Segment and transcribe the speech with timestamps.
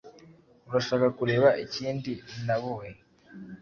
[0.67, 2.13] Urashaka kureba ikindi
[2.45, 2.89] naboe?